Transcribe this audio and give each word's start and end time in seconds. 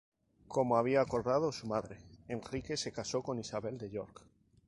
Como 0.47 0.77
había 0.77 0.99
acordado 1.01 1.51
su 1.51 1.67
madre, 1.67 1.99
Enrique 2.27 2.75
se 2.75 2.91
casó 2.91 3.21
con 3.21 3.37
Isabel 3.37 3.77
de 3.77 3.91
York. 3.91 4.23